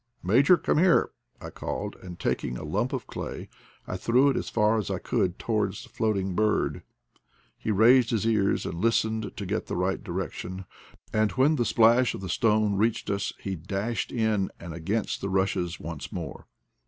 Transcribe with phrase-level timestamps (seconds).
[0.23, 3.49] ''Major, come here," I called, and, taking a lump of clay
[3.85, 6.81] I threw it as far as I could towards the floating bird.
[7.55, 10.65] He raised his ears, and listened to get the right direction,
[11.13, 15.29] and when the splash of the stone reached us he dashed in and against the
[15.29, 16.47] rushes once more.